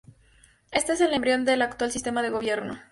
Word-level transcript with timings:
Este 0.71 0.93
es 0.93 1.01
el 1.01 1.13
embrión 1.13 1.45
del 1.45 1.61
actual 1.61 1.91
sistema 1.91 2.23
de 2.23 2.31
Gobierno. 2.31 2.79